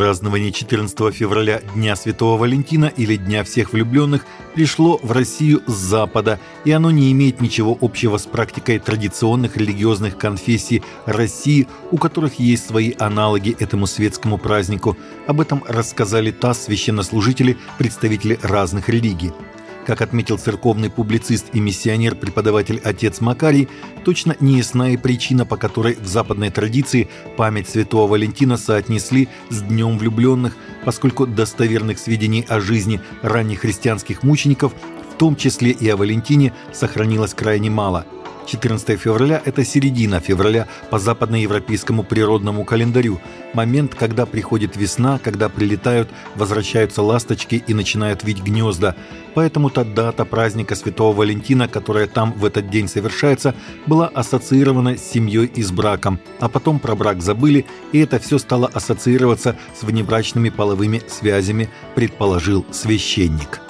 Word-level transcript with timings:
Празднование 0.00 0.50
14 0.50 1.14
февраля 1.14 1.60
Дня 1.74 1.94
Святого 1.94 2.38
Валентина 2.38 2.86
или 2.86 3.16
Дня 3.16 3.44
всех 3.44 3.74
влюбленных 3.74 4.24
пришло 4.54 4.98
в 5.02 5.12
Россию 5.12 5.62
с 5.66 5.74
Запада, 5.74 6.40
и 6.64 6.70
оно 6.70 6.90
не 6.90 7.12
имеет 7.12 7.42
ничего 7.42 7.76
общего 7.78 8.16
с 8.16 8.24
практикой 8.24 8.78
традиционных 8.78 9.58
религиозных 9.58 10.16
конфессий 10.16 10.82
России, 11.04 11.68
у 11.90 11.98
которых 11.98 12.40
есть 12.40 12.66
свои 12.66 12.94
аналоги 12.98 13.54
этому 13.58 13.86
светскому 13.86 14.38
празднику. 14.38 14.96
Об 15.26 15.38
этом 15.38 15.62
рассказали 15.68 16.30
ТАСС 16.30 16.62
священнослужители, 16.62 17.58
представители 17.76 18.38
разных 18.40 18.88
религий. 18.88 19.32
Как 19.90 20.02
отметил 20.02 20.38
церковный 20.38 20.88
публицист 20.88 21.46
и 21.52 21.58
миссионер-преподаватель 21.58 22.80
отец 22.84 23.20
Макарий, 23.20 23.68
точно 24.04 24.36
неясна 24.38 24.90
и 24.90 24.96
причина, 24.96 25.44
по 25.44 25.56
которой 25.56 25.96
в 25.96 26.06
западной 26.06 26.50
традиции 26.50 27.08
память 27.36 27.68
святого 27.68 28.08
Валентина 28.08 28.56
соотнесли 28.56 29.28
с 29.48 29.62
Днем 29.62 29.98
влюбленных, 29.98 30.56
поскольку 30.84 31.26
достоверных 31.26 31.98
сведений 31.98 32.46
о 32.48 32.60
жизни 32.60 33.00
ранних 33.22 33.62
христианских 33.62 34.22
мучеников, 34.22 34.74
в 35.12 35.18
том 35.18 35.34
числе 35.34 35.72
и 35.72 35.88
о 35.88 35.96
Валентине, 35.96 36.54
сохранилось 36.72 37.34
крайне 37.34 37.68
мало– 37.68 38.06
14 38.50 38.98
февраля– 38.98 39.40
это 39.44 39.64
середина 39.64 40.18
февраля 40.18 40.66
по 40.90 40.98
западноевропейскому 40.98 42.02
природному 42.02 42.64
календарю, 42.64 43.20
момент, 43.54 43.94
когда 43.94 44.26
приходит 44.26 44.76
весна, 44.76 45.20
когда 45.22 45.48
прилетают, 45.48 46.08
возвращаются 46.34 47.02
ласточки 47.02 47.62
и 47.64 47.74
начинают 47.74 48.24
вить 48.24 48.42
гнезда. 48.42 48.96
Поэтому 49.34 49.70
та 49.70 49.84
дата 49.84 50.24
праздника 50.24 50.74
Святого 50.74 51.16
Валентина, 51.16 51.68
которая 51.68 52.08
там 52.08 52.32
в 52.32 52.44
этот 52.44 52.70
день 52.70 52.88
совершается, 52.88 53.54
была 53.86 54.08
ассоциирована 54.08 54.96
с 54.96 55.02
семьей 55.02 55.46
и 55.46 55.62
с 55.62 55.70
браком, 55.70 56.18
а 56.40 56.48
потом 56.48 56.80
про 56.80 56.96
брак 56.96 57.22
забыли, 57.22 57.66
и 57.92 58.00
это 58.00 58.18
все 58.18 58.38
стало 58.38 58.66
ассоциироваться 58.66 59.56
с 59.78 59.84
внебрачными 59.84 60.48
половыми 60.48 61.02
связями, 61.06 61.68
предположил 61.94 62.66
священник. 62.72 63.69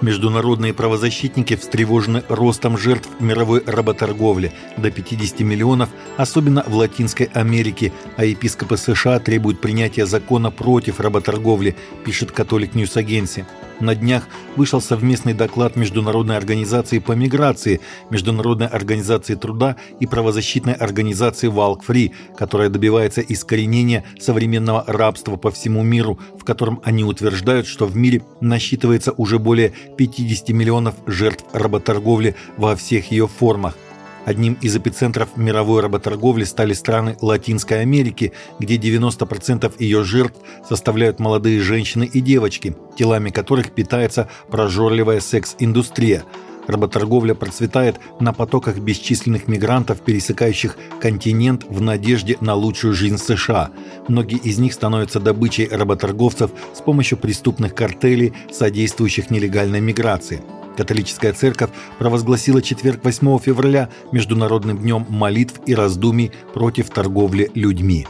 Международные 0.00 0.72
правозащитники 0.72 1.56
встревожены 1.56 2.22
ростом 2.28 2.78
жертв 2.78 3.08
мировой 3.20 3.62
работорговли 3.66 4.52
до 4.78 4.90
50 4.90 5.40
миллионов, 5.40 5.90
особенно 6.16 6.64
в 6.66 6.74
Латинской 6.74 7.26
Америке, 7.34 7.92
а 8.16 8.24
епископы 8.24 8.78
США 8.78 9.18
требуют 9.18 9.60
принятия 9.60 10.06
закона 10.06 10.50
против 10.50 11.00
работорговли, 11.00 11.76
пишет 12.04 12.32
Catholic 12.32 12.74
News 12.74 12.96
Agency. 12.96 13.46
На 13.80 13.94
днях 13.94 14.28
вышел 14.56 14.82
совместный 14.82 15.32
доклад 15.32 15.74
Международной 15.74 16.36
организации 16.36 16.98
по 16.98 17.12
миграции, 17.12 17.80
Международной 18.10 18.66
организации 18.66 19.34
труда 19.34 19.76
и 20.00 20.06
правозащитной 20.06 20.74
организации 20.74 21.48
Free, 21.86 22.12
которая 22.36 22.68
добивается 22.68 23.22
искоренения 23.22 24.04
современного 24.20 24.84
рабства 24.86 25.36
по 25.36 25.50
всему 25.50 25.82
миру, 25.82 26.18
в 26.38 26.44
котором 26.44 26.80
они 26.84 27.04
утверждают, 27.04 27.66
что 27.66 27.86
в 27.86 27.96
мире 27.96 28.22
насчитывается 28.42 29.12
уже 29.12 29.38
более 29.38 29.72
50 29.96 30.50
миллионов 30.50 30.94
жертв 31.06 31.44
работорговли 31.54 32.36
во 32.58 32.76
всех 32.76 33.10
ее 33.10 33.26
формах– 33.28 33.76
Одним 34.26 34.54
из 34.60 34.76
эпицентров 34.76 35.36
мировой 35.36 35.80
работорговли 35.80 36.44
стали 36.44 36.72
страны 36.74 37.16
Латинской 37.20 37.80
Америки, 37.80 38.32
где 38.58 38.76
90% 38.76 39.74
ее 39.78 40.04
жертв 40.04 40.38
составляют 40.68 41.20
молодые 41.20 41.60
женщины 41.60 42.04
и 42.04 42.20
девочки, 42.20 42.76
телами 42.96 43.30
которых 43.30 43.72
питается 43.72 44.28
прожорливая 44.50 45.20
секс-индустрия. 45.20 46.24
Работорговля 46.66 47.34
процветает 47.34 47.98
на 48.20 48.32
потоках 48.32 48.78
бесчисленных 48.78 49.48
мигрантов, 49.48 50.02
пересекающих 50.02 50.76
континент 51.00 51.64
в 51.64 51.80
надежде 51.80 52.36
на 52.40 52.54
лучшую 52.54 52.94
жизнь 52.94 53.18
США. 53.18 53.70
Многие 54.06 54.38
из 54.38 54.58
них 54.58 54.74
становятся 54.74 55.18
добычей 55.18 55.66
работорговцев 55.66 56.50
с 56.74 56.80
помощью 56.80 57.18
преступных 57.18 57.74
картелей, 57.74 58.34
содействующих 58.52 59.30
нелегальной 59.30 59.80
миграции. 59.80 60.42
Католическая 60.80 61.34
церковь 61.34 61.68
провозгласила 61.98 62.62
четверг 62.62 63.04
8 63.04 63.38
февраля 63.40 63.90
Международным 64.12 64.78
днем 64.78 65.04
молитв 65.10 65.60
и 65.66 65.74
раздумий 65.74 66.32
против 66.54 66.88
торговли 66.88 67.50
людьми. 67.52 68.06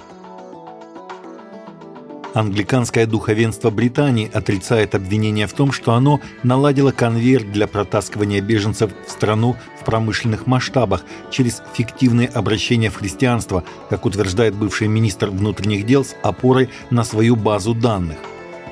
Англиканское 2.32 3.06
духовенство 3.06 3.70
Британии 3.70 4.30
отрицает 4.32 4.94
обвинение 4.94 5.48
в 5.48 5.52
том, 5.52 5.72
что 5.72 5.94
оно 5.94 6.20
наладило 6.44 6.92
конвейер 6.92 7.42
для 7.42 7.66
протаскивания 7.66 8.40
беженцев 8.40 8.92
в 9.04 9.10
страну 9.10 9.56
в 9.80 9.84
промышленных 9.84 10.46
масштабах 10.46 11.04
через 11.32 11.64
фиктивные 11.74 12.28
обращения 12.28 12.90
в 12.90 12.98
христианство, 12.98 13.64
как 13.88 14.06
утверждает 14.06 14.54
бывший 14.54 14.86
министр 14.86 15.30
внутренних 15.30 15.86
дел 15.86 16.04
с 16.04 16.14
опорой 16.22 16.70
на 16.90 17.02
свою 17.02 17.34
базу 17.34 17.74
данных. 17.74 18.18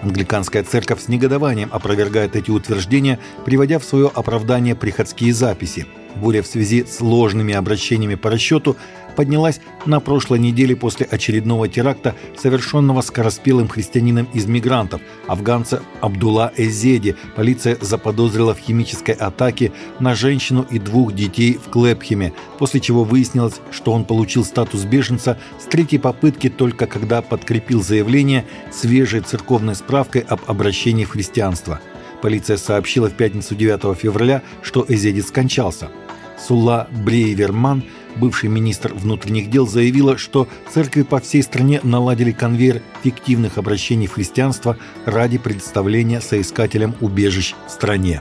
Англиканская 0.03 0.62
церковь 0.62 1.03
с 1.03 1.09
негодованием 1.09 1.70
опровергает 1.72 2.36
эти 2.36 2.50
утверждения, 2.50 3.19
приводя 3.44 3.78
в 3.78 3.84
свое 3.84 4.10
оправдание 4.14 4.75
приходские 4.75 5.32
записи. 5.32 5.86
Буря 6.21 6.43
в 6.43 6.47
связи 6.47 6.84
с 6.84 7.01
ложными 7.01 7.55
обращениями 7.55 8.17
по 8.17 8.31
расчету 8.31 8.77
поднялась 9.19 9.61
на 9.84 9.99
прошлой 9.99 10.39
неделе 10.39 10.77
после 10.77 11.05
очередного 11.05 11.67
теракта, 11.69 12.15
совершенного 12.37 13.01
скороспелым 13.01 13.67
христианином 13.67 14.28
из 14.33 14.47
мигрантов, 14.47 15.01
афганца 15.27 15.83
Абдулла 16.01 16.53
Эзеди. 16.57 17.17
Полиция 17.34 17.77
заподозрила 17.81 18.55
в 18.55 18.61
химической 18.61 19.17
атаке 19.17 19.73
на 19.99 20.15
женщину 20.15 20.65
и 20.71 20.78
двух 20.78 21.15
детей 21.15 21.55
в 21.55 21.69
Клепхеме, 21.69 22.33
после 22.59 22.78
чего 22.78 23.03
выяснилось, 23.03 23.61
что 23.73 23.93
он 23.93 24.05
получил 24.05 24.45
статус 24.45 24.84
беженца 24.84 25.37
с 25.59 25.65
третьей 25.65 25.99
попытки 25.99 26.49
только 26.49 26.87
когда 26.87 27.21
подкрепил 27.21 27.83
заявление 27.83 28.45
свежей 28.71 29.21
церковной 29.23 29.75
справкой 29.75 30.23
об 30.23 30.43
обращении 30.47 31.05
в 31.05 31.11
христианство. 31.11 31.81
Полиция 32.23 32.57
сообщила 32.57 33.09
в 33.09 33.15
пятницу 33.15 33.57
9 33.57 33.99
февраля, 33.99 34.43
что 34.62 34.84
Эзеди 34.89 35.21
скончался. 35.21 35.89
Сула 36.38 36.88
Брейверман– 37.04 37.82
бывший 38.19 38.49
министр 38.49 38.93
внутренних 38.94 39.50
дел, 39.50 39.66
заявила, 39.66 40.19
что 40.19 40.49
церкви 40.72 41.03
по 41.03 41.21
всей 41.21 41.43
стране 41.43 41.81
наладили 41.82 42.32
конвейер 42.32 42.82
фиктивных 43.03 43.59
обращений 43.59 44.06
в 44.06 44.12
христианство 44.12 44.77
ради 45.06 45.38
представления 45.38 46.21
соискателям 46.21 46.94
убежищ 47.00 47.54
в 47.66 47.71
стране. 47.71 48.21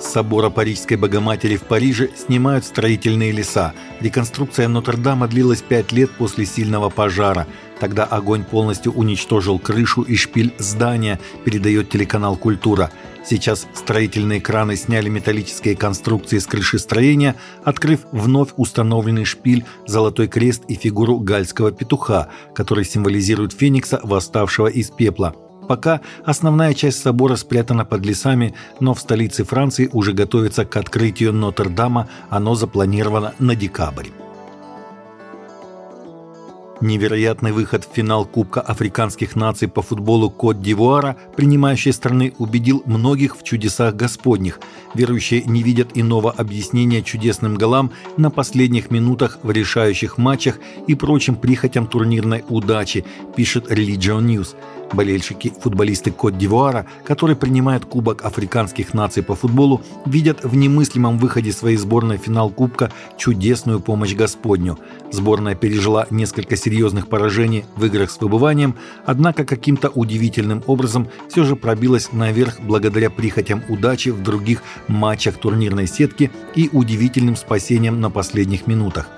С 0.00 0.12
собора 0.12 0.48
Парижской 0.48 0.96
Богоматери 0.96 1.56
в 1.56 1.62
Париже 1.62 2.10
снимают 2.16 2.64
строительные 2.64 3.32
леса. 3.32 3.74
Реконструкция 4.00 4.68
Нотр-Дама 4.68 5.26
длилась 5.26 5.60
пять 5.60 5.90
лет 5.90 6.10
после 6.12 6.46
сильного 6.46 6.88
пожара. 6.88 7.48
Тогда 7.80 8.04
огонь 8.04 8.44
полностью 8.44 8.92
уничтожил 8.92 9.58
крышу 9.58 10.02
и 10.02 10.14
шпиль 10.14 10.54
здания, 10.58 11.18
передает 11.44 11.90
телеканал 11.90 12.36
«Культура». 12.36 12.92
Сейчас 13.24 13.66
строительные 13.74 14.40
краны 14.40 14.76
сняли 14.76 15.08
металлические 15.08 15.76
конструкции 15.76 16.38
с 16.38 16.46
крыши 16.46 16.78
строения, 16.78 17.34
открыв 17.64 18.00
вновь 18.12 18.50
установленный 18.56 19.24
шпиль, 19.24 19.64
золотой 19.86 20.28
крест 20.28 20.62
и 20.68 20.74
фигуру 20.74 21.18
гальского 21.18 21.72
петуха, 21.72 22.28
который 22.54 22.84
символизирует 22.84 23.52
феникса, 23.52 24.00
восставшего 24.02 24.68
из 24.68 24.90
пепла. 24.90 25.34
Пока 25.68 26.00
основная 26.24 26.72
часть 26.72 27.02
собора 27.02 27.36
спрятана 27.36 27.84
под 27.84 28.06
лесами, 28.06 28.54
но 28.80 28.94
в 28.94 29.00
столице 29.00 29.44
Франции 29.44 29.90
уже 29.92 30.12
готовится 30.12 30.64
к 30.64 30.74
открытию 30.76 31.34
Нотр-Дама, 31.34 32.08
оно 32.30 32.54
запланировано 32.54 33.34
на 33.38 33.54
декабрь. 33.54 34.08
Невероятный 36.80 37.50
выход 37.50 37.84
в 37.84 37.92
финал 37.92 38.24
Кубка 38.24 38.60
африканских 38.60 39.34
наций 39.34 39.66
по 39.66 39.82
футболу 39.82 40.30
Кот-Дивуара, 40.30 41.16
принимающей 41.36 41.92
страны, 41.92 42.34
убедил 42.38 42.84
многих 42.86 43.36
в 43.36 43.42
чудесах 43.42 43.96
Господних. 43.96 44.60
Верующие 44.94 45.42
не 45.42 45.64
видят 45.64 45.90
иного 45.94 46.30
объяснения 46.30 47.02
чудесным 47.02 47.56
голам 47.56 47.90
на 48.16 48.30
последних 48.30 48.92
минутах 48.92 49.40
в 49.42 49.50
решающих 49.50 50.18
матчах 50.18 50.60
и 50.86 50.94
прочим 50.94 51.34
прихотям 51.34 51.88
турнирной 51.88 52.44
удачи, 52.48 53.04
пишет 53.34 53.72
Religion 53.72 54.20
News. 54.20 54.54
Болельщики, 54.92 55.52
футболисты 55.60 56.10
Кот-Дивуара, 56.10 56.86
которые 57.04 57.36
принимают 57.36 57.84
Кубок 57.84 58.24
африканских 58.24 58.94
наций 58.94 59.22
по 59.22 59.34
футболу, 59.34 59.82
видят 60.06 60.44
в 60.44 60.56
немыслимом 60.56 61.18
выходе 61.18 61.52
своей 61.52 61.76
сборной 61.76 62.16
в 62.16 62.22
финал 62.22 62.48
Кубка 62.48 62.90
чудесную 63.18 63.80
помощь 63.80 64.14
Господню. 64.14 64.78
Сборная 65.10 65.54
пережила 65.54 66.06
несколько 66.10 66.56
серьезных 66.68 67.08
поражений 67.08 67.64
в 67.76 67.86
играх 67.86 68.10
с 68.10 68.20
выбыванием, 68.20 68.74
однако 69.06 69.46
каким-то 69.46 69.88
удивительным 69.88 70.62
образом 70.66 71.08
все 71.30 71.44
же 71.44 71.56
пробилась 71.56 72.12
наверх 72.12 72.60
благодаря 72.60 73.08
прихотям 73.08 73.62
удачи 73.70 74.10
в 74.10 74.22
других 74.22 74.62
матчах 74.86 75.38
турнирной 75.38 75.86
сетки 75.86 76.30
и 76.54 76.68
удивительным 76.70 77.36
спасениям 77.36 78.02
на 78.02 78.10
последних 78.10 78.66
минутах. 78.66 79.08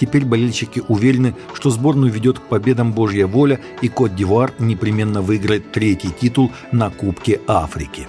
Теперь 0.00 0.24
болельщики 0.24 0.82
уверены, 0.88 1.36
что 1.54 1.70
сборную 1.70 2.12
ведет 2.12 2.40
к 2.40 2.42
победам 2.42 2.92
Божья 2.92 3.28
воля 3.28 3.60
и 3.80 3.88
Кот-Дивуар 3.88 4.52
непременно 4.58 5.22
выиграет 5.22 5.70
третий 5.70 6.10
титул 6.10 6.50
на 6.72 6.90
Кубке 6.90 7.40
Африки. 7.46 8.08